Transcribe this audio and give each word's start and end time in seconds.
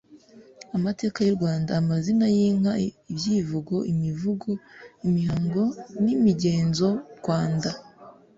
amateka 0.77 1.17
y'u 1.23 1.35
Rwanda, 1.37 1.71
amazina 1.81 2.25
y'inka, 2.35 2.71
ibyivugo, 3.11 3.75
imivugo, 3.91 4.49
imihango 5.07 5.63
n'imigenzo, 6.03 6.87
Rwanda 7.19 7.69